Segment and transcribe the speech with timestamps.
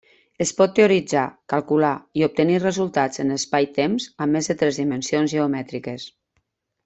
[0.43, 1.91] Es pot teoritzar, calcular
[2.21, 6.09] i obtenir resultats en espaitemps amb més de tres dimensions geomètriques.